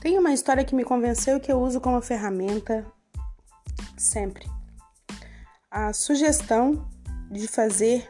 Tem 0.00 0.18
uma 0.18 0.32
história 0.32 0.64
que 0.64 0.74
me 0.74 0.82
convenceu 0.82 1.38
que 1.38 1.52
eu 1.52 1.60
uso 1.60 1.78
como 1.78 2.00
ferramenta 2.00 2.86
sempre. 3.98 4.48
A 5.70 5.92
sugestão 5.92 6.88
de 7.30 7.46
fazer 7.46 8.08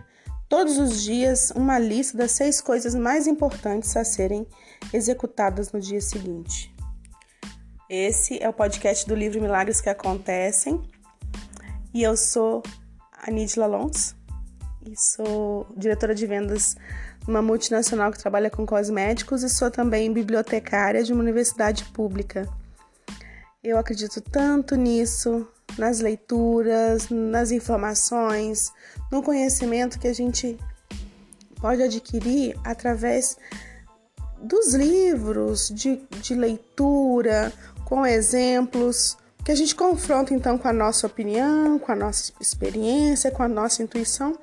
todos 0.49 0.79
os 0.79 1.03
dias 1.03 1.51
uma 1.51 1.81
lista 1.81 2.17
das 2.17 2.31
seis 2.31 2.61
coisas 2.61 2.95
mais 2.95 3.27
importantes 3.27 3.97
a 3.97 4.05
serem 4.05 4.47
executadas 4.93 5.73
no 5.73 5.81
dia 5.81 6.01
seguinte. 6.01 6.73
Esse 7.89 8.41
é 8.41 8.49
o 8.49 8.53
podcast 8.53 9.05
do 9.09 9.17
livro 9.17 9.43
Milagres 9.43 9.81
que 9.81 9.89
Acontecem 9.89 10.81
e 11.93 12.05
eu 12.05 12.17
sou 12.17 12.63
a 13.13 13.33
Nidla 13.33 13.67
Lons 13.67 14.15
e 14.87 14.97
sou 14.97 15.67
diretora 15.77 16.15
de 16.15 16.25
vendas 16.25 16.77
numa 17.27 17.43
multinacional 17.43 18.11
que 18.11 18.19
trabalha 18.19 18.51
com 18.51 18.67
cosméticos 18.67 19.43
e 19.43 19.49
sou 19.49 19.71
também 19.71 20.13
bibliotecária 20.13 21.03
de 21.03 21.13
uma 21.13 21.23
universidade 21.23 21.85
pública. 21.87 22.49
Eu 23.63 23.77
acredito 23.77 24.21
tanto 24.21 24.75
nisso, 24.75 25.47
nas 25.79 26.01
leituras, 26.01 27.09
nas 27.11 27.51
informações, 27.51 28.73
no 29.13 29.23
conhecimento 29.23 29.99
que 29.99 30.09
a 30.09 30.15
gente 30.15 30.59
pode 31.61 31.83
adquirir 31.83 32.59
através 32.65 33.37
dos 34.41 34.75
livros 34.75 35.69
de, 35.69 36.01
de 36.23 36.35
leitura, 36.35 37.53
com 37.85 38.07
exemplos, 38.07 39.17
que 39.45 39.53
a 39.53 39.55
gente 39.55 39.75
confronta 39.75 40.33
então 40.33 40.57
com 40.57 40.69
a 40.69 40.73
nossa 40.73 41.07
opinião, 41.07 41.79
com 41.79 41.93
a 41.93 41.97
nossa 41.97 42.33
experiência, 42.41 43.31
com 43.31 43.43
a 43.43 43.49
nossa 43.49 43.83
intuição. 43.83 44.39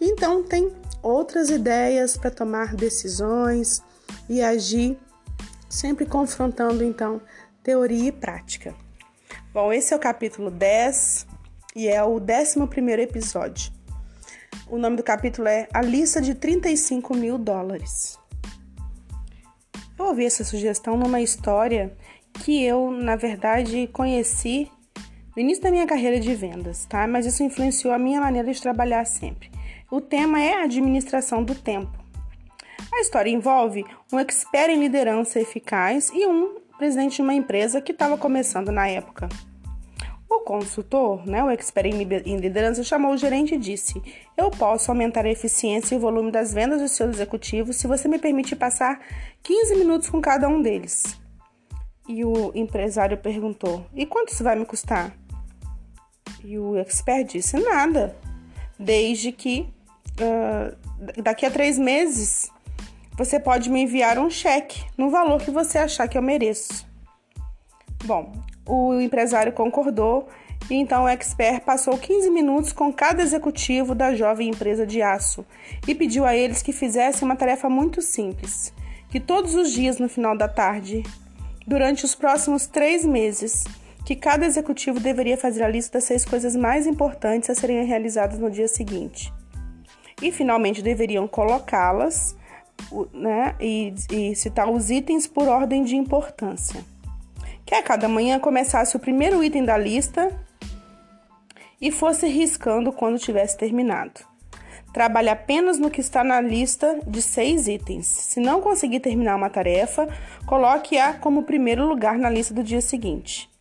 Então 0.00 0.42
tem 0.42 0.70
outras 1.02 1.50
ideias 1.50 2.16
para 2.16 2.30
tomar 2.30 2.74
decisões 2.74 3.82
e 4.28 4.40
agir, 4.40 4.96
sempre 5.68 6.06
confrontando 6.06 6.84
então 6.84 7.20
teoria 7.62 8.08
e 8.08 8.12
prática. 8.12 8.74
Bom, 9.52 9.72
esse 9.72 9.92
é 9.92 9.96
o 9.96 10.00
capítulo 10.00 10.50
10 10.50 11.26
e 11.74 11.88
é 11.88 12.02
o 12.02 12.16
11 12.16 13.00
episódio. 13.00 13.72
O 14.68 14.78
nome 14.78 14.96
do 14.96 15.02
capítulo 15.02 15.48
é 15.48 15.68
A 15.74 15.82
Lista 15.82 16.20
de 16.20 16.34
35 16.34 17.14
mil 17.14 17.36
dólares. 17.36 18.18
Eu 19.98 20.06
ouvi 20.06 20.24
essa 20.24 20.44
sugestão 20.44 20.96
numa 20.96 21.20
história 21.20 21.96
que 22.32 22.64
eu, 22.64 22.90
na 22.90 23.14
verdade, 23.14 23.86
conheci 23.92 24.70
no 25.36 25.42
início 25.42 25.62
da 25.62 25.70
minha 25.70 25.86
carreira 25.86 26.18
de 26.18 26.34
vendas, 26.34 26.84
tá? 26.86 27.06
Mas 27.06 27.26
isso 27.26 27.42
influenciou 27.42 27.92
a 27.92 27.98
minha 27.98 28.20
maneira 28.20 28.52
de 28.52 28.60
trabalhar 28.60 29.04
sempre. 29.04 29.50
O 29.92 30.00
tema 30.00 30.40
é 30.40 30.54
a 30.54 30.62
administração 30.62 31.44
do 31.44 31.54
tempo. 31.54 31.92
A 32.90 33.00
história 33.00 33.28
envolve 33.28 33.84
um 34.10 34.18
expert 34.18 34.70
em 34.70 34.80
liderança 34.80 35.38
eficaz 35.38 36.10
e 36.14 36.26
um 36.26 36.54
presidente 36.78 37.16
de 37.16 37.20
uma 37.20 37.34
empresa 37.34 37.78
que 37.78 37.92
estava 37.92 38.16
começando 38.16 38.72
na 38.72 38.88
época. 38.88 39.28
O 40.30 40.40
consultor, 40.40 41.26
né, 41.26 41.44
o 41.44 41.50
expert 41.50 41.92
em 42.24 42.36
liderança, 42.38 42.82
chamou 42.82 43.12
o 43.12 43.18
gerente 43.18 43.54
e 43.54 43.58
disse: 43.58 44.02
Eu 44.34 44.50
posso 44.50 44.90
aumentar 44.90 45.26
a 45.26 45.30
eficiência 45.30 45.94
e 45.94 45.98
o 45.98 46.00
volume 46.00 46.32
das 46.32 46.54
vendas 46.54 46.80
dos 46.80 46.92
seus 46.92 47.16
executivos 47.16 47.76
se 47.76 47.86
você 47.86 48.08
me 48.08 48.18
permitir 48.18 48.56
passar 48.56 48.98
15 49.42 49.76
minutos 49.76 50.08
com 50.08 50.22
cada 50.22 50.48
um 50.48 50.62
deles. 50.62 51.20
E 52.08 52.24
o 52.24 52.50
empresário 52.54 53.18
perguntou: 53.18 53.84
E 53.94 54.06
quanto 54.06 54.32
isso 54.32 54.42
vai 54.42 54.56
me 54.56 54.64
custar? 54.64 55.14
E 56.42 56.58
o 56.58 56.78
expert 56.78 57.30
disse: 57.30 57.60
Nada, 57.60 58.16
desde 58.78 59.30
que 59.32 59.70
uh, 60.20 61.22
daqui 61.22 61.46
a 61.46 61.50
três 61.50 61.78
meses 61.78 62.50
você 63.16 63.38
pode 63.38 63.70
me 63.70 63.82
enviar 63.82 64.18
um 64.18 64.30
cheque 64.30 64.84
no 64.96 65.10
valor 65.10 65.40
que 65.40 65.50
você 65.50 65.78
achar 65.78 66.08
que 66.08 66.16
eu 66.16 66.22
mereço. 66.22 66.86
Bom, 68.04 68.32
o 68.66 69.00
empresário 69.00 69.52
concordou 69.52 70.28
e 70.70 70.74
então 70.74 71.04
o 71.04 71.08
expert 71.08 71.62
passou 71.62 71.98
15 71.98 72.30
minutos 72.30 72.72
com 72.72 72.92
cada 72.92 73.22
executivo 73.22 73.94
da 73.94 74.14
jovem 74.14 74.48
empresa 74.48 74.86
de 74.86 75.02
aço 75.02 75.44
e 75.86 75.94
pediu 75.94 76.24
a 76.24 76.34
eles 76.34 76.62
que 76.62 76.72
fizessem 76.72 77.24
uma 77.24 77.36
tarefa 77.36 77.68
muito 77.68 78.00
simples: 78.00 78.72
que 79.10 79.20
todos 79.20 79.54
os 79.54 79.70
dias 79.70 79.98
no 79.98 80.08
final 80.08 80.36
da 80.36 80.48
tarde, 80.48 81.02
durante 81.66 82.04
os 82.04 82.14
próximos 82.14 82.66
três 82.66 83.04
meses, 83.04 83.64
que 84.04 84.16
cada 84.16 84.46
executivo 84.46 84.98
deveria 84.98 85.36
fazer 85.36 85.62
a 85.62 85.68
lista 85.68 85.98
das 85.98 86.04
seis 86.04 86.24
coisas 86.24 86.56
mais 86.56 86.86
importantes 86.86 87.50
a 87.50 87.54
serem 87.54 87.84
realizadas 87.84 88.38
no 88.38 88.50
dia 88.50 88.68
seguinte. 88.68 89.32
E 90.22 90.32
finalmente 90.32 90.80
deveriam 90.80 91.26
colocá-las 91.28 92.36
né, 93.12 93.54
e, 93.60 93.92
e 94.10 94.34
citar 94.34 94.70
os 94.70 94.90
itens 94.90 95.26
por 95.26 95.48
ordem 95.48 95.84
de 95.84 95.96
importância. 95.96 96.82
Que 97.66 97.74
a 97.74 97.82
cada 97.82 98.08
manhã 98.08 98.38
começasse 98.38 98.96
o 98.96 99.00
primeiro 99.00 99.42
item 99.42 99.64
da 99.64 99.76
lista 99.76 100.30
e 101.80 101.90
fosse 101.90 102.26
riscando 102.28 102.92
quando 102.92 103.18
tivesse 103.18 103.58
terminado. 103.58 104.20
Trabalhe 104.92 105.30
apenas 105.30 105.78
no 105.78 105.90
que 105.90 106.00
está 106.00 106.22
na 106.22 106.40
lista 106.40 107.00
de 107.06 107.22
seis 107.22 107.66
itens. 107.66 108.06
Se 108.06 108.38
não 108.40 108.60
conseguir 108.60 109.00
terminar 109.00 109.36
uma 109.36 109.48
tarefa, 109.48 110.06
coloque-a 110.46 111.14
como 111.14 111.44
primeiro 111.44 111.86
lugar 111.86 112.18
na 112.18 112.28
lista 112.28 112.52
do 112.52 112.62
dia 112.62 112.80
seguinte. 112.80 113.51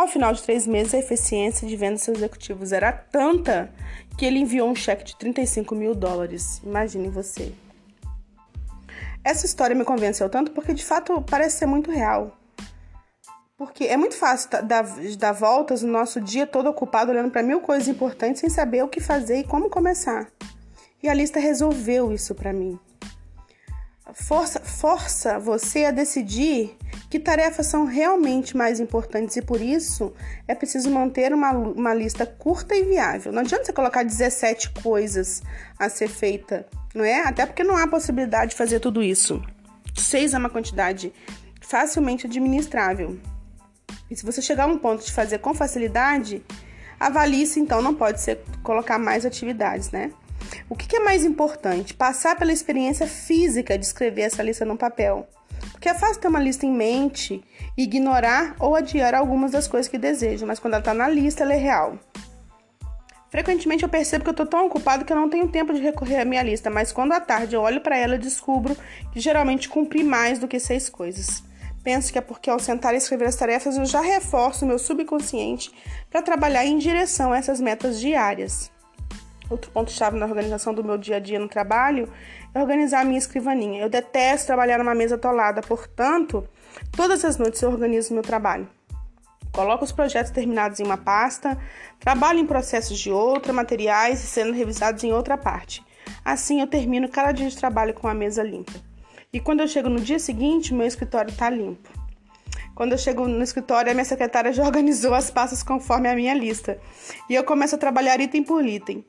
Ao 0.00 0.08
final 0.08 0.32
de 0.32 0.42
três 0.42 0.66
meses, 0.66 0.94
a 0.94 0.98
eficiência 0.98 1.68
de 1.68 1.76
venda 1.76 1.96
dos 1.96 2.04
seus 2.04 2.16
executivos 2.16 2.72
era 2.72 2.90
tanta 2.90 3.70
que 4.16 4.24
ele 4.24 4.38
enviou 4.38 4.66
um 4.70 4.74
cheque 4.74 5.04
de 5.04 5.14
35 5.14 5.74
mil 5.74 5.94
dólares. 5.94 6.58
Imagine 6.64 7.10
você. 7.10 7.52
Essa 9.22 9.44
história 9.44 9.76
me 9.76 9.84
convenceu 9.84 10.30
tanto 10.30 10.52
porque 10.52 10.72
de 10.72 10.82
fato 10.82 11.20
parece 11.28 11.58
ser 11.58 11.66
muito 11.66 11.90
real. 11.90 12.34
Porque 13.58 13.84
é 13.84 13.96
muito 13.98 14.16
fácil 14.16 14.48
dar, 14.62 14.84
dar 15.18 15.32
voltas 15.32 15.82
no 15.82 15.92
nosso 15.92 16.18
dia 16.18 16.46
todo 16.46 16.70
ocupado 16.70 17.10
olhando 17.10 17.30
para 17.30 17.42
mil 17.42 17.60
coisas 17.60 17.86
importantes 17.86 18.40
sem 18.40 18.48
saber 18.48 18.82
o 18.82 18.88
que 18.88 19.00
fazer 19.00 19.40
e 19.40 19.44
como 19.44 19.68
começar. 19.68 20.28
E 21.02 21.10
a 21.10 21.12
lista 21.12 21.38
resolveu 21.38 22.10
isso 22.10 22.34
para 22.34 22.54
mim. 22.54 22.80
Força, 24.14 24.60
força 24.60 25.38
você 25.38 25.84
a 25.84 25.90
decidir 25.90 26.74
que 27.10 27.18
tarefas 27.18 27.66
são 27.66 27.84
realmente 27.84 28.56
mais 28.56 28.80
importantes 28.80 29.36
e 29.36 29.42
por 29.42 29.60
isso 29.60 30.14
é 30.48 30.54
preciso 30.54 30.90
manter 30.90 31.34
uma, 31.34 31.50
uma 31.50 31.92
lista 31.92 32.24
curta 32.24 32.74
e 32.74 32.84
viável. 32.84 33.32
Não 33.32 33.42
adianta 33.42 33.64
você 33.64 33.72
colocar 33.72 34.04
17 34.04 34.70
coisas 34.80 35.42
a 35.78 35.88
ser 35.88 36.08
feita 36.08 36.64
não 36.94 37.04
é? 37.04 37.22
Até 37.22 37.46
porque 37.46 37.64
não 37.64 37.76
há 37.76 37.86
possibilidade 37.86 38.50
de 38.50 38.56
fazer 38.56 38.80
tudo 38.80 39.02
isso. 39.02 39.42
Seis 39.96 40.34
é 40.34 40.38
uma 40.38 40.50
quantidade 40.50 41.12
facilmente 41.60 42.26
administrável. 42.26 43.18
E 44.10 44.16
se 44.16 44.24
você 44.24 44.42
chegar 44.42 44.64
a 44.64 44.66
um 44.66 44.78
ponto 44.78 45.04
de 45.04 45.12
fazer 45.12 45.38
com 45.38 45.54
facilidade, 45.54 46.42
avalie-se 46.98 47.60
então, 47.60 47.80
não 47.80 47.94
pode 47.94 48.20
ser 48.20 48.40
colocar 48.62 48.98
mais 48.98 49.24
atividades, 49.24 49.90
né? 49.90 50.12
O 50.68 50.74
que, 50.74 50.96
é 50.96 51.00
mais 51.00 51.24
importante? 51.24 51.94
Passar 51.94 52.36
pela 52.36 52.52
experiência 52.52 53.06
física 53.06 53.78
de 53.78 53.84
escrever 53.84 54.22
essa 54.22 54.42
lista 54.42 54.64
no 54.64 54.76
papel. 54.76 55.28
Porque 55.80 55.88
é 55.88 55.94
fácil 55.94 56.20
ter 56.20 56.28
uma 56.28 56.38
lista 56.38 56.66
em 56.66 56.70
mente, 56.70 57.42
ignorar 57.74 58.54
ou 58.58 58.76
adiar 58.76 59.14
algumas 59.14 59.52
das 59.52 59.66
coisas 59.66 59.90
que 59.90 59.96
deseja, 59.96 60.44
mas 60.44 60.58
quando 60.58 60.74
ela 60.74 60.82
está 60.82 60.92
na 60.92 61.08
lista, 61.08 61.42
ela 61.42 61.54
é 61.54 61.56
real. 61.56 61.98
Frequentemente 63.30 63.82
eu 63.82 63.88
percebo 63.88 64.22
que 64.22 64.28
eu 64.28 64.32
estou 64.32 64.44
tão 64.44 64.66
ocupado 64.66 65.06
que 65.06 65.12
eu 65.12 65.16
não 65.16 65.30
tenho 65.30 65.48
tempo 65.48 65.72
de 65.72 65.80
recorrer 65.80 66.20
à 66.20 66.24
minha 66.26 66.42
lista, 66.42 66.68
mas 66.68 66.92
quando 66.92 67.12
à 67.12 67.20
tarde 67.20 67.56
eu 67.56 67.62
olho 67.62 67.80
para 67.80 67.96
ela, 67.96 68.18
descubro 68.18 68.76
que 69.10 69.20
geralmente 69.20 69.70
cumpri 69.70 70.04
mais 70.04 70.38
do 70.38 70.46
que 70.46 70.60
seis 70.60 70.90
coisas. 70.90 71.42
Penso 71.82 72.12
que 72.12 72.18
é 72.18 72.20
porque 72.20 72.50
ao 72.50 72.58
sentar 72.58 72.92
e 72.92 72.98
escrever 72.98 73.28
as 73.28 73.36
tarefas 73.36 73.78
eu 73.78 73.86
já 73.86 74.02
reforço 74.02 74.66
o 74.66 74.68
meu 74.68 74.78
subconsciente 74.78 75.72
para 76.10 76.20
trabalhar 76.20 76.66
em 76.66 76.76
direção 76.76 77.32
a 77.32 77.38
essas 77.38 77.58
metas 77.58 77.98
diárias. 77.98 78.70
Outro 79.50 79.70
ponto-chave 79.72 80.16
na 80.16 80.26
organização 80.26 80.72
do 80.72 80.84
meu 80.84 80.96
dia 80.96 81.16
a 81.16 81.18
dia 81.18 81.40
no 81.40 81.48
trabalho 81.48 82.08
é 82.54 82.60
organizar 82.60 83.00
a 83.00 83.04
minha 83.04 83.18
escrivaninha. 83.18 83.82
Eu 83.82 83.90
detesto 83.90 84.46
trabalhar 84.46 84.78
numa 84.78 84.94
mesa 84.94 85.16
atolada, 85.16 85.60
portanto, 85.60 86.48
todas 86.92 87.24
as 87.24 87.36
noites 87.36 87.60
eu 87.60 87.68
organizo 87.68 88.14
meu 88.14 88.22
trabalho. 88.22 88.68
Coloco 89.52 89.84
os 89.84 89.90
projetos 89.90 90.30
terminados 90.30 90.78
em 90.78 90.84
uma 90.84 90.96
pasta, 90.96 91.58
trabalho 91.98 92.38
em 92.38 92.46
processos 92.46 92.96
de 92.96 93.10
outra, 93.10 93.52
materiais 93.52 94.20
sendo 94.20 94.52
revisados 94.52 95.02
em 95.02 95.12
outra 95.12 95.36
parte. 95.36 95.84
Assim 96.24 96.60
eu 96.60 96.68
termino 96.68 97.08
cada 97.08 97.32
dia 97.32 97.48
de 97.48 97.56
trabalho 97.56 97.92
com 97.92 98.06
a 98.06 98.14
mesa 98.14 98.44
limpa. 98.44 98.72
E 99.32 99.40
quando 99.40 99.60
eu 99.60 99.68
chego 99.68 99.88
no 99.88 100.00
dia 100.00 100.20
seguinte, 100.20 100.72
meu 100.72 100.86
escritório 100.86 101.30
está 101.30 101.50
limpo. 101.50 101.99
Quando 102.80 102.92
eu 102.92 102.98
chego 102.98 103.28
no 103.28 103.42
escritório, 103.42 103.90
a 103.90 103.94
minha 103.94 104.06
secretária 104.06 104.54
já 104.54 104.64
organizou 104.64 105.12
as 105.12 105.30
pastas 105.30 105.62
conforme 105.62 106.08
a 106.08 106.14
minha 106.14 106.32
lista. 106.32 106.80
E 107.28 107.34
eu 107.34 107.44
começo 107.44 107.74
a 107.74 107.78
trabalhar 107.78 108.18
item 108.18 108.42
por 108.42 108.64
item. 108.64 109.04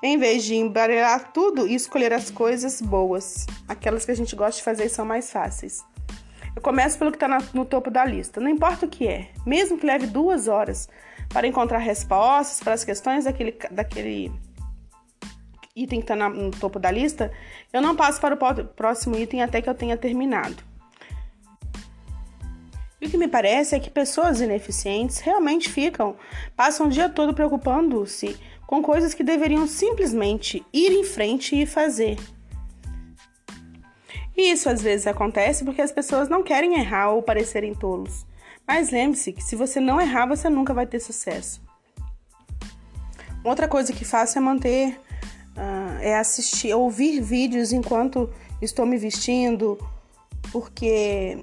Em 0.00 0.16
vez 0.16 0.44
de 0.44 0.54
embaralhar 0.54 1.32
tudo 1.32 1.66
e 1.66 1.74
escolher 1.74 2.12
as 2.12 2.30
coisas 2.30 2.80
boas, 2.80 3.44
aquelas 3.66 4.04
que 4.04 4.12
a 4.12 4.14
gente 4.14 4.36
gosta 4.36 4.58
de 4.58 4.62
fazer 4.62 4.84
e 4.84 4.88
são 4.88 5.04
mais 5.04 5.32
fáceis. 5.32 5.84
Eu 6.54 6.62
começo 6.62 6.96
pelo 7.00 7.10
que 7.10 7.16
está 7.16 7.26
no 7.52 7.64
topo 7.64 7.90
da 7.90 8.04
lista, 8.04 8.40
não 8.40 8.48
importa 8.48 8.86
o 8.86 8.88
que 8.88 9.08
é, 9.08 9.30
mesmo 9.44 9.76
que 9.76 9.84
leve 9.84 10.06
duas 10.06 10.46
horas 10.46 10.88
para 11.28 11.48
encontrar 11.48 11.78
respostas 11.78 12.60
para 12.60 12.74
as 12.74 12.84
questões 12.84 13.24
daquele, 13.24 13.58
daquele 13.72 14.32
item 15.74 16.00
que 16.00 16.12
está 16.12 16.28
no 16.28 16.52
topo 16.52 16.78
da 16.78 16.92
lista, 16.92 17.32
eu 17.72 17.82
não 17.82 17.96
passo 17.96 18.20
para 18.20 18.36
o 18.36 18.64
próximo 18.68 19.16
item 19.18 19.42
até 19.42 19.60
que 19.60 19.68
eu 19.68 19.74
tenha 19.74 19.96
terminado. 19.96 20.75
E 23.00 23.06
o 23.06 23.10
que 23.10 23.18
me 23.18 23.28
parece 23.28 23.74
é 23.74 23.80
que 23.80 23.90
pessoas 23.90 24.40
ineficientes 24.40 25.18
realmente 25.18 25.68
ficam, 25.68 26.16
passam 26.56 26.86
o 26.86 26.90
dia 26.90 27.08
todo 27.08 27.34
preocupando-se 27.34 28.36
com 28.66 28.82
coisas 28.82 29.14
que 29.14 29.22
deveriam 29.22 29.66
simplesmente 29.66 30.64
ir 30.72 30.92
em 30.92 31.04
frente 31.04 31.60
e 31.60 31.66
fazer. 31.66 32.16
E 34.36 34.50
isso 34.50 34.68
às 34.68 34.82
vezes 34.82 35.06
acontece 35.06 35.64
porque 35.64 35.80
as 35.80 35.92
pessoas 35.92 36.28
não 36.28 36.42
querem 36.42 36.78
errar 36.78 37.10
ou 37.10 37.22
parecerem 37.22 37.74
tolos. 37.74 38.26
Mas 38.66 38.90
lembre-se 38.90 39.32
que 39.32 39.42
se 39.42 39.54
você 39.56 39.78
não 39.78 40.00
errar, 40.00 40.26
você 40.26 40.48
nunca 40.50 40.74
vai 40.74 40.86
ter 40.86 41.00
sucesso. 41.00 41.62
Outra 43.44 43.68
coisa 43.68 43.92
que 43.92 44.04
faço 44.04 44.36
é 44.36 44.40
manter, 44.40 45.00
uh, 45.56 46.00
é 46.00 46.16
assistir, 46.16 46.74
ouvir 46.74 47.20
vídeos 47.20 47.72
enquanto 47.72 48.28
estou 48.60 48.84
me 48.84 48.98
vestindo, 48.98 49.78
porque 50.50 51.38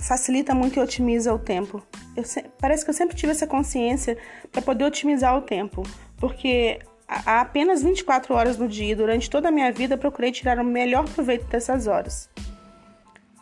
facilita 0.00 0.54
muito 0.54 0.78
e 0.78 0.82
otimiza 0.82 1.32
o 1.32 1.38
tempo. 1.38 1.82
Eu, 2.16 2.24
parece 2.58 2.84
que 2.84 2.90
eu 2.90 2.94
sempre 2.94 3.16
tive 3.16 3.32
essa 3.32 3.46
consciência 3.46 4.16
para 4.50 4.62
poder 4.62 4.84
otimizar 4.84 5.36
o 5.36 5.42
tempo, 5.42 5.82
porque 6.16 6.78
há 7.08 7.40
apenas 7.40 7.82
24 7.82 8.34
horas 8.34 8.58
no 8.58 8.68
dia, 8.68 8.96
durante 8.96 9.30
toda 9.30 9.48
a 9.48 9.52
minha 9.52 9.70
vida, 9.72 9.96
procurei 9.96 10.32
tirar 10.32 10.58
o 10.58 10.64
melhor 10.64 11.08
proveito 11.08 11.46
dessas 11.46 11.86
horas. 11.86 12.28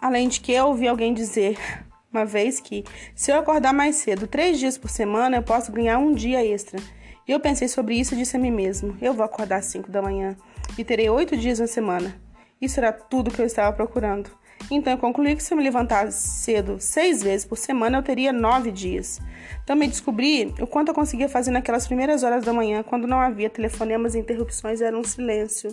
Além 0.00 0.28
de 0.28 0.40
que 0.40 0.52
eu 0.52 0.66
ouvi 0.66 0.88
alguém 0.88 1.14
dizer 1.14 1.58
uma 2.12 2.24
vez 2.24 2.60
que, 2.60 2.84
se 3.14 3.30
eu 3.30 3.38
acordar 3.38 3.72
mais 3.72 3.96
cedo 3.96 4.26
três 4.26 4.58
dias 4.58 4.76
por 4.76 4.90
semana, 4.90 5.36
eu 5.36 5.42
posso 5.42 5.72
ganhar 5.72 5.98
um 5.98 6.12
dia 6.12 6.44
extra. 6.44 6.80
E 7.26 7.30
eu 7.30 7.38
pensei 7.38 7.68
sobre 7.68 7.94
isso 7.94 8.14
e 8.14 8.18
disse 8.18 8.36
a 8.36 8.40
mim 8.40 8.50
mesmo: 8.50 8.96
eu 9.00 9.14
vou 9.14 9.24
acordar 9.24 9.58
às 9.58 9.66
5 9.66 9.90
da 9.90 10.02
manhã 10.02 10.36
e 10.76 10.84
terei 10.84 11.08
oito 11.08 11.36
dias 11.36 11.60
na 11.60 11.66
semana. 11.66 12.20
Isso 12.60 12.78
era 12.78 12.92
tudo 12.92 13.30
que 13.30 13.40
eu 13.40 13.46
estava 13.46 13.74
procurando. 13.74 14.30
Então 14.70 14.92
eu 14.92 14.98
concluí 14.98 15.36
que 15.36 15.42
se 15.42 15.52
eu 15.52 15.58
me 15.58 15.64
levantasse 15.64 16.42
cedo 16.42 16.76
seis 16.80 17.22
vezes 17.22 17.46
por 17.46 17.58
semana, 17.58 17.98
eu 17.98 18.02
teria 18.02 18.32
nove 18.32 18.70
dias. 18.70 19.20
Também 19.66 19.88
descobri 19.88 20.52
o 20.60 20.66
quanto 20.66 20.88
eu 20.88 20.94
conseguia 20.94 21.28
fazer 21.28 21.50
naquelas 21.50 21.86
primeiras 21.86 22.22
horas 22.22 22.44
da 22.44 22.52
manhã, 22.52 22.82
quando 22.82 23.06
não 23.06 23.20
havia 23.20 23.50
telefonemas 23.50 24.14
e 24.14 24.18
interrupções, 24.18 24.80
era 24.80 24.96
um 24.96 25.04
silêncio. 25.04 25.70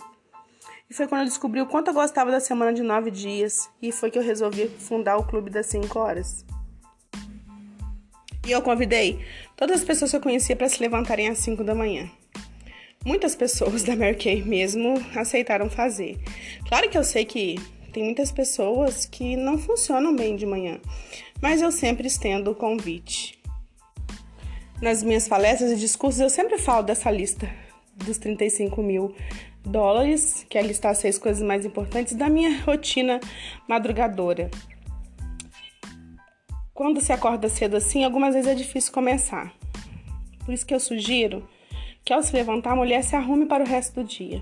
E 0.89 0.93
foi 0.93 1.07
quando 1.07 1.21
eu 1.21 1.27
descobri 1.27 1.61
o 1.61 1.67
quanto 1.67 1.89
eu 1.89 1.93
gostava 1.93 2.31
da 2.31 2.39
semana 2.39 2.73
de 2.73 2.81
nove 2.81 3.11
dias, 3.11 3.69
e 3.81 3.91
foi 3.91 4.09
que 4.09 4.17
eu 4.17 4.23
resolvi 4.23 4.67
fundar 4.67 5.17
o 5.17 5.23
Clube 5.23 5.49
das 5.49 5.67
Cinco 5.67 5.99
Horas. 5.99 6.45
E 8.45 8.51
eu 8.51 8.61
convidei 8.63 9.23
todas 9.55 9.81
as 9.81 9.85
pessoas 9.85 10.09
que 10.09 10.17
eu 10.17 10.21
conhecia 10.21 10.55
para 10.55 10.67
se 10.67 10.81
levantarem 10.81 11.29
às 11.29 11.37
cinco 11.37 11.63
da 11.63 11.75
manhã. 11.75 12.09
Muitas 13.05 13.35
pessoas 13.35 13.83
da 13.83 13.95
Mary 13.95 14.15
Kay 14.15 14.43
mesmo 14.43 14.95
aceitaram 15.15 15.69
fazer. 15.69 16.19
Claro 16.67 16.89
que 16.89 16.97
eu 16.97 17.03
sei 17.03 17.23
que 17.23 17.55
tem 17.89 18.03
muitas 18.03 18.31
pessoas 18.31 19.05
que 19.05 19.35
não 19.35 19.57
funcionam 19.57 20.15
bem 20.15 20.35
de 20.35 20.45
manhã, 20.45 20.79
mas 21.41 21.61
eu 21.61 21.71
sempre 21.71 22.07
estendo 22.07 22.51
o 22.51 22.55
convite. 22.55 23.39
Nas 24.81 25.03
minhas 25.03 25.27
palestras 25.27 25.71
e 25.71 25.75
discursos, 25.75 26.21
eu 26.21 26.29
sempre 26.29 26.57
falo 26.57 26.83
dessa 26.83 27.11
lista 27.11 27.49
dos 27.95 28.17
35 28.17 28.81
mil 28.81 29.13
dólares, 29.65 30.45
que 30.49 30.57
é 30.57 30.61
listar 30.61 30.91
as 30.91 30.99
seis 30.99 31.17
coisas 31.17 31.43
mais 31.43 31.65
importantes 31.65 32.15
da 32.15 32.29
minha 32.29 32.61
rotina 32.61 33.19
madrugadora. 33.67 34.49
Quando 36.73 37.01
se 37.01 37.11
acorda 37.11 37.49
cedo 37.49 37.75
assim, 37.75 38.05
algumas 38.05 38.33
vezes 38.33 38.49
é 38.49 38.55
difícil 38.55 38.93
começar. 38.93 39.53
Por 40.45 40.53
isso 40.53 40.65
que 40.65 40.73
eu 40.73 40.79
sugiro 40.79 41.47
que 42.05 42.13
ao 42.13 42.23
se 42.23 42.33
levantar, 42.33 42.71
a 42.71 42.75
mulher 42.75 43.03
se 43.03 43.15
arrume 43.15 43.45
para 43.45 43.63
o 43.63 43.67
resto 43.67 44.01
do 44.01 44.07
dia. 44.07 44.41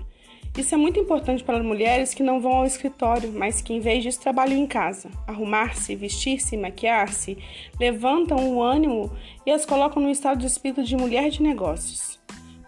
Isso 0.58 0.74
é 0.74 0.76
muito 0.76 0.98
importante 0.98 1.44
para 1.44 1.62
mulheres 1.62 2.12
que 2.12 2.20
não 2.20 2.40
vão 2.40 2.50
ao 2.56 2.66
escritório, 2.66 3.32
mas 3.32 3.62
que 3.62 3.72
em 3.72 3.78
vez 3.78 4.02
disso 4.02 4.20
trabalham 4.20 4.58
em 4.58 4.66
casa. 4.66 5.08
Arrumar-se, 5.24 5.94
vestir-se, 5.94 6.56
maquiar-se, 6.56 7.38
levantam 7.78 8.36
o 8.36 8.60
ânimo 8.60 9.08
e 9.46 9.52
as 9.52 9.64
colocam 9.64 10.02
no 10.02 10.10
estado 10.10 10.40
de 10.40 10.46
espírito 10.48 10.82
de 10.82 10.96
mulher 10.96 11.30
de 11.30 11.44
negócios. 11.44 12.18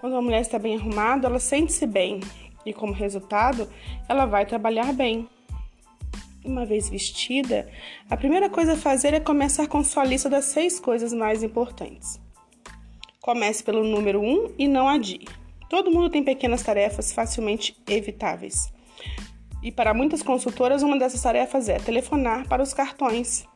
Quando 0.00 0.14
a 0.14 0.22
mulher 0.22 0.40
está 0.40 0.56
bem 0.56 0.76
arrumada, 0.76 1.26
ela 1.26 1.40
sente-se 1.40 1.84
bem 1.84 2.20
e, 2.64 2.72
como 2.72 2.92
resultado, 2.92 3.69
ela 4.08 4.25
vai 4.25 4.46
trabalhar 4.46 4.93
bem. 4.93 5.28
Uma 6.44 6.64
vez 6.64 6.88
vestida, 6.88 7.69
a 8.08 8.16
primeira 8.16 8.48
coisa 8.48 8.75
a 8.75 8.76
fazer 8.76 9.14
é 9.14 9.20
começar 9.20 9.66
com 9.66 9.82
sua 9.82 10.04
lista 10.04 10.31
das 10.31 10.44
seis 10.44 10.78
coisas 10.78 11.12
mais 11.12 11.43
importantes. 11.43 12.20
Comece 13.20 13.64
pelo 13.64 13.82
número 13.82 14.20
um 14.20 14.54
e 14.56 14.69
não 14.69 14.88
adie. 14.88 15.26
Todo 15.70 15.88
mundo 15.88 16.11
tem 16.11 16.25
pequenas 16.25 16.64
tarefas 16.64 17.12
facilmente 17.12 17.81
evitáveis. 17.87 18.72
E 19.62 19.70
para 19.70 19.94
muitas 19.94 20.20
consultoras, 20.20 20.82
uma 20.82 20.99
dessas 20.99 21.22
tarefas 21.22 21.69
é 21.69 21.78
telefonar 21.78 22.49
para 22.49 22.61
os 22.61 22.75
cartões 22.75 23.46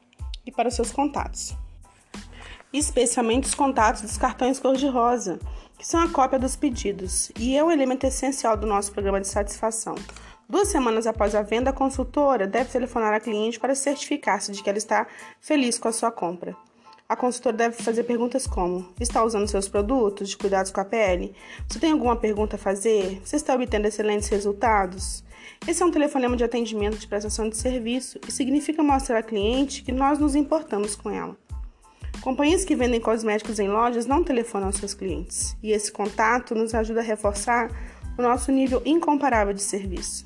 e 0.47 0.53
para 0.53 0.69
os 0.69 0.75
seus 0.75 0.93
contatos. 0.93 1.57
Especialmente 2.73 3.49
os 3.49 3.55
contatos 3.55 4.03
dos 4.03 4.17
cartões 4.17 4.61
cor-de-rosa, 4.61 5.41
que 5.77 5.85
são 5.85 6.01
a 6.01 6.09
cópia 6.09 6.39
dos 6.39 6.55
pedidos, 6.55 7.33
e 7.37 7.57
é 7.57 7.65
um 7.65 7.71
elemento 7.71 8.07
essencial 8.07 8.57
do 8.57 8.67
nosso 8.67 8.93
programa 8.93 9.21
de 9.21 9.27
satisfação. 9.27 9.97
Duas 10.49 10.69
semanas 10.69 11.09
após 11.09 11.35
a 11.35 11.43
venda, 11.43 11.71
a 11.71 11.73
consultora 11.73 12.47
deve 12.47 12.71
telefonar 12.71 13.13
a 13.13 13.19
cliente 13.19 13.59
para 13.59 13.75
certificar-se 13.75 14.53
de 14.53 14.63
que 14.63 14.69
ela 14.69 14.79
está 14.79 15.09
feliz 15.41 15.79
com 15.79 15.89
a 15.89 15.93
sua 15.93 16.13
compra. 16.13 16.57
A 17.07 17.15
consultora 17.15 17.55
deve 17.55 17.83
fazer 17.83 18.05
perguntas 18.05 18.47
como: 18.47 18.89
Está 18.99 19.23
usando 19.23 19.47
seus 19.47 19.69
produtos 19.69 20.31
de 20.31 20.39
cuidados 20.39 20.71
com 20.71 20.81
a 20.81 20.85
pele? 20.87 21.35
Você 21.69 21.79
tem 21.79 21.93
alguma 21.93 22.17
pergunta 22.17 22.57
a 22.57 22.59
fazer? 22.59 23.21
Você 23.23 23.37
está 23.37 23.55
obtendo 23.55 23.87
excelentes 23.87 24.29
resultados? 24.31 25.23
Esse 25.69 25.83
é 25.83 25.87
um 25.87 25.91
telefonema 25.91 26.35
de 26.35 26.45
atendimento 26.45 26.97
de 26.97 27.07
prestação 27.07 27.51
de 27.51 27.59
serviço 27.59 28.19
e 28.27 28.33
significa 28.33 28.83
mostrar 28.83 29.19
à 29.19 29.23
cliente 29.23 29.83
que 29.83 29.93
nós 29.93 30.19
nos 30.19 30.35
importamos 30.35 30.97
com 30.97 31.11
ela. 31.11 31.37
Companhias 32.23 32.65
que 32.65 32.75
vendem 32.75 33.01
cosméticos 33.01 33.59
em 33.59 33.69
lojas 33.69 34.07
não 34.07 34.25
telefonam 34.25 34.69
aos 34.69 34.77
seus 34.77 34.95
clientes, 34.95 35.55
e 35.63 35.73
esse 35.73 35.93
contato 35.93 36.55
nos 36.55 36.75
ajuda 36.75 37.01
a 37.01 37.03
reforçar 37.03 37.71
o 38.17 38.23
nosso 38.23 38.51
nível 38.51 38.81
incomparável 38.83 39.53
de 39.53 39.61
serviço. 39.61 40.25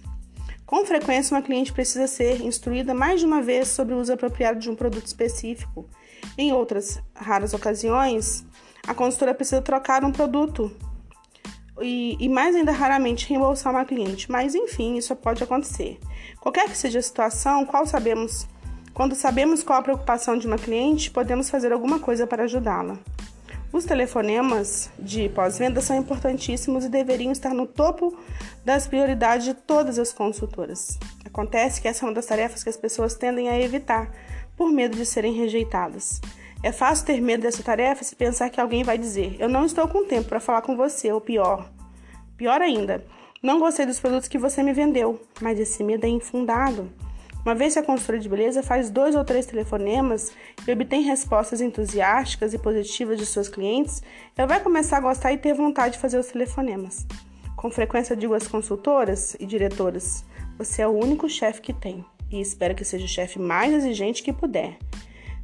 Com 0.65 0.85
frequência, 0.85 1.35
uma 1.35 1.43
cliente 1.43 1.73
precisa 1.73 2.07
ser 2.07 2.41
instruída 2.41 2.95
mais 2.95 3.19
de 3.19 3.27
uma 3.27 3.43
vez 3.43 3.67
sobre 3.67 3.95
o 3.95 3.99
uso 3.99 4.13
apropriado 4.13 4.61
de 4.61 4.71
um 4.71 4.77
produto 4.77 5.07
específico 5.07 5.89
em 6.37 6.53
outras 6.53 7.01
raras 7.15 7.55
ocasiões, 7.55 8.45
a 8.87 8.95
consultora 8.95 9.35
precisa 9.35 9.61
trocar 9.61 10.05
um 10.05 10.13
produto 10.13 10.75
e, 11.81 12.17
e, 12.19 12.29
mais 12.29 12.57
ainda 12.57 12.73
raramente 12.73 13.29
reembolsar 13.29 13.73
uma 13.73 13.85
cliente, 13.85 14.31
mas 14.31 14.55
enfim, 14.55 14.97
isso 14.97 15.15
pode 15.15 15.43
acontecer. 15.43 15.99
Qualquer 16.41 16.69
que 16.69 16.77
seja 16.77 16.99
a 16.99 17.03
situação, 17.03 17.65
qual 17.65 17.87
sabemos, 17.87 18.47
quando 18.93 19.15
sabemos 19.15 19.63
qual 19.63 19.79
a 19.79 19.83
preocupação 19.83 20.37
de 20.37 20.47
uma 20.47 20.59
cliente, 20.59 21.11
podemos 21.11 21.51
fazer 21.51 21.73
alguma 21.73 22.01
coisa 22.01 22.27
para 22.27 22.45
ajudá-la. 22.45 22.99
Os 23.71 23.85
telefonemas 23.85 24.89
de 24.99 25.29
pós-venda 25.29 25.83
são 25.83 25.97
importantíssimos 25.97 26.87
e 26.87 26.89
deveriam 26.89 27.31
estar 27.31 27.53
no 27.53 27.67
topo 27.67 28.17
das 28.65 28.87
prioridades 28.87 29.45
de 29.45 29.53
todas 29.53 29.99
as 29.99 30.11
consultoras. 30.11 30.99
Acontece 31.25 31.81
que 31.81 31.87
essa 31.87 32.05
é 32.05 32.09
uma 32.09 32.15
das 32.15 32.25
tarefas 32.25 32.63
que 32.63 32.71
as 32.71 32.79
pessoas 32.79 33.15
tendem 33.15 33.51
a 33.51 33.61
evitar 33.61 34.11
por 34.59 34.73
medo 34.73 34.97
de 34.97 35.07
serem 35.07 35.33
rejeitadas. 35.33 36.21
É 36.65 36.73
fácil 36.73 37.07
ter 37.07 37.21
medo 37.21 37.43
dessa 37.43 37.63
tarefa 37.63 38.03
se 38.03 38.17
pensar 38.17 38.51
que 38.51 38.61
alguém 38.61 38.83
vai 38.83 38.99
dizer: 38.99 39.37
Eu 39.39 39.49
não 39.49 39.65
estou 39.65 39.87
com 39.87 40.05
tempo 40.05 40.29
para 40.29 40.41
falar 40.41 40.63
com 40.63 40.77
você, 40.77 41.13
ou 41.13 41.21
pior. 41.21 41.71
Pior 42.37 42.61
ainda, 42.61 43.07
não 43.41 43.61
gostei 43.61 43.87
dos 43.87 44.01
produtos 44.01 44.27
que 44.27 44.37
você 44.37 44.61
me 44.61 44.73
vendeu, 44.73 45.23
mas 45.41 45.61
esse 45.61 45.85
medo 45.85 46.05
é 46.05 46.09
infundado. 46.09 46.91
Uma 47.45 47.55
vez 47.55 47.75
que 47.75 47.79
a 47.79 47.83
consultora 47.85 48.19
de 48.19 48.29
beleza 48.29 48.63
faz 48.65 48.91
dois 48.91 49.15
ou 49.15 49.25
três 49.25 49.47
telefonemas 49.47 50.33
e 50.67 50.73
obtém 50.73 51.03
respostas 51.03 51.61
entusiásticas 51.61 52.53
e 52.53 52.59
positivas 52.59 53.17
de 53.17 53.25
seus 53.25 53.49
clientes, 53.49 54.03
ela 54.37 54.49
vai 54.49 54.61
começar 54.61 54.97
a 54.97 55.01
gostar 55.01 55.33
e 55.33 55.39
ter 55.39 55.55
vontade 55.55 55.95
de 55.95 56.01
fazer 56.01 56.19
os 56.19 56.27
telefonemas. 56.27 57.07
Com 57.55 57.71
frequência 57.71 58.17
digo 58.17 58.35
às 58.35 58.49
consultoras 58.49 59.37
e 59.39 59.47
diretoras: 59.47 60.25
você 60.59 60.83
é 60.83 60.89
o 60.89 60.99
único 60.99 61.29
chefe 61.29 61.61
que 61.61 61.73
tem 61.73 62.05
e 62.31 62.41
espero 62.41 62.75
que 62.75 62.85
seja 62.85 63.05
o 63.05 63.09
chefe 63.09 63.39
mais 63.39 63.73
exigente 63.73 64.23
que 64.23 64.33
puder. 64.33 64.79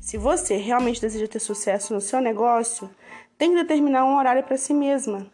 Se 0.00 0.18
você 0.18 0.56
realmente 0.56 1.00
deseja 1.00 1.26
ter 1.26 1.40
sucesso 1.40 1.94
no 1.94 2.00
seu 2.00 2.20
negócio, 2.20 2.90
tem 3.38 3.50
que 3.50 3.56
determinar 3.56 4.04
um 4.04 4.16
horário 4.16 4.42
para 4.42 4.56
si 4.56 4.74
mesma. 4.74 5.26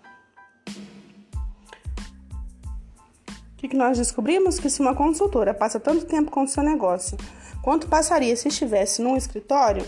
O 3.52 3.68
que 3.68 3.76
nós 3.76 3.98
descobrimos? 3.98 4.58
Que 4.58 4.70
se 4.70 4.80
uma 4.80 4.94
consultora 4.94 5.52
passa 5.52 5.78
tanto 5.78 6.06
tempo 6.06 6.30
com 6.30 6.44
o 6.44 6.48
seu 6.48 6.62
negócio 6.62 7.16
quanto 7.62 7.88
passaria 7.88 8.34
se 8.36 8.48
estivesse 8.48 9.02
num 9.02 9.16
escritório, 9.16 9.84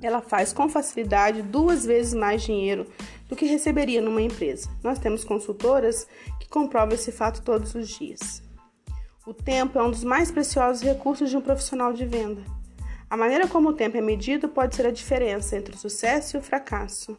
ela 0.00 0.20
faz 0.20 0.52
com 0.52 0.68
facilidade 0.68 1.42
duas 1.42 1.84
vezes 1.84 2.14
mais 2.14 2.42
dinheiro 2.42 2.86
do 3.28 3.36
que 3.36 3.44
receberia 3.44 4.00
numa 4.00 4.22
empresa. 4.22 4.70
Nós 4.82 4.98
temos 4.98 5.24
consultoras 5.24 6.06
que 6.40 6.48
comprovam 6.48 6.94
esse 6.94 7.12
fato 7.12 7.42
todos 7.42 7.74
os 7.74 7.88
dias. 7.88 8.47
O 9.28 9.34
tempo 9.34 9.78
é 9.78 9.82
um 9.82 9.90
dos 9.90 10.04
mais 10.04 10.30
preciosos 10.30 10.82
recursos 10.82 11.28
de 11.28 11.36
um 11.36 11.42
profissional 11.42 11.92
de 11.92 12.02
venda. 12.06 12.40
A 13.10 13.14
maneira 13.14 13.46
como 13.46 13.68
o 13.68 13.72
tempo 13.74 13.94
é 13.98 14.00
medido 14.00 14.48
pode 14.48 14.74
ser 14.74 14.86
a 14.86 14.90
diferença 14.90 15.54
entre 15.54 15.74
o 15.74 15.78
sucesso 15.78 16.34
e 16.34 16.40
o 16.40 16.42
fracasso. 16.42 17.14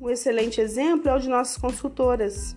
Um 0.00 0.08
excelente 0.08 0.60
exemplo 0.60 1.10
é 1.10 1.14
o 1.16 1.18
de 1.18 1.28
nossas 1.28 1.56
consultoras, 1.56 2.56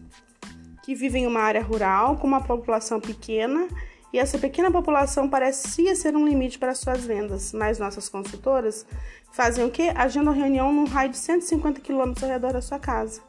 que 0.84 0.94
vivem 0.94 1.24
em 1.24 1.26
uma 1.26 1.40
área 1.40 1.64
rural 1.64 2.18
com 2.18 2.28
uma 2.28 2.40
população 2.40 3.00
pequena 3.00 3.68
e 4.14 4.20
essa 4.20 4.38
pequena 4.38 4.70
população 4.70 5.28
parecia 5.28 5.96
ser 5.96 6.16
um 6.16 6.28
limite 6.28 6.60
para 6.60 6.76
suas 6.76 7.04
vendas, 7.04 7.52
mas 7.52 7.80
nossas 7.80 8.08
consultoras 8.08 8.86
fazem 9.32 9.66
o 9.66 9.72
que? 9.72 9.90
Agendam 9.96 10.32
reunião 10.32 10.72
num 10.72 10.86
raio 10.86 11.10
de 11.10 11.18
150 11.18 11.82
km 11.82 12.14
ao 12.22 12.30
redor 12.30 12.54
da 12.54 12.62
sua 12.62 12.78
casa. 12.78 13.22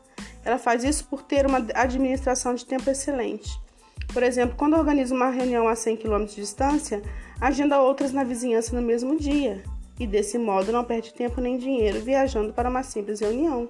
Ela 0.44 0.58
faz 0.58 0.84
isso 0.84 1.06
por 1.08 1.22
ter 1.22 1.46
uma 1.46 1.66
administração 1.74 2.54
de 2.54 2.66
tempo 2.66 2.90
excelente. 2.90 3.64
Por 4.16 4.22
exemplo, 4.22 4.56
quando 4.56 4.78
organiza 4.78 5.14
uma 5.14 5.28
reunião 5.28 5.68
a 5.68 5.76
100 5.76 5.98
km 5.98 6.24
de 6.24 6.36
distância, 6.36 7.02
agenda 7.38 7.82
outras 7.82 8.14
na 8.14 8.24
vizinhança 8.24 8.74
no 8.74 8.80
mesmo 8.80 9.18
dia 9.18 9.62
e 10.00 10.06
desse 10.06 10.38
modo 10.38 10.72
não 10.72 10.82
perde 10.82 11.12
tempo 11.12 11.38
nem 11.38 11.58
dinheiro 11.58 12.00
viajando 12.00 12.50
para 12.50 12.70
uma 12.70 12.82
simples 12.82 13.20
reunião. 13.20 13.68